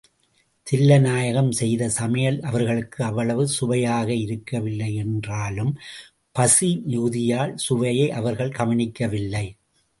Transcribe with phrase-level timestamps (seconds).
[0.67, 5.71] தில்லைநாயகம் செய்த சமையல் அவர்களுக்கு அவ்வளவு சுவையாக இருக்கவில்லையென்றாலும்
[6.35, 9.45] பசி மிகுதியால் சுவையை அவர்கள் கவனிக்கவில்லை.